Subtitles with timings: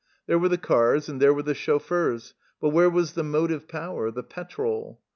[0.25, 4.09] There were the cars and there were the chauffeurs but where was the motive power
[4.09, 4.99] the petrol?